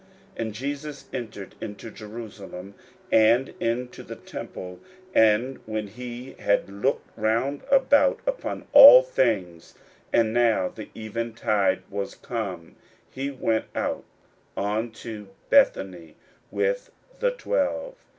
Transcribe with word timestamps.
41:011:011 0.31 0.41
And 0.41 0.53
Jesus 0.55 1.05
entered 1.13 1.55
into 1.61 1.91
Jerusalem, 1.91 2.73
and 3.11 3.53
into 3.59 4.01
the 4.01 4.15
temple: 4.15 4.79
and 5.13 5.59
when 5.67 5.85
he 5.89 6.33
had 6.39 6.67
looked 6.71 7.15
round 7.15 7.61
about 7.69 8.19
upon 8.25 8.65
all 8.73 9.03
things, 9.03 9.75
and 10.11 10.33
now 10.33 10.69
the 10.69 10.89
eventide 10.95 11.83
was 11.87 12.15
come, 12.15 12.77
he 13.11 13.29
went 13.29 13.65
out 13.75 14.03
unto 14.57 15.27
Bethany 15.51 16.15
with 16.49 16.89
the 17.19 17.29
twelve. 17.29 17.93